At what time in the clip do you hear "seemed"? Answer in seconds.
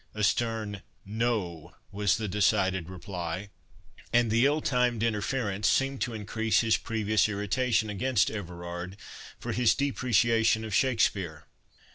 5.69-6.01